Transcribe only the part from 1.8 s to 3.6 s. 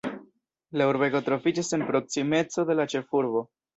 proksimeco de la ĉefurbo.